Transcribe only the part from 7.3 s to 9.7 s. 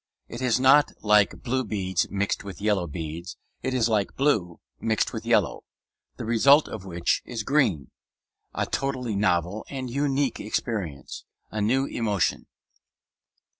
green, a totally novel